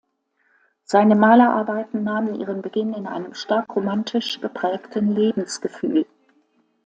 [0.83, 6.07] Seine Malerarbeiten nahm ihren Beginn in einem stark romantisch geprägten Lebensgefühl.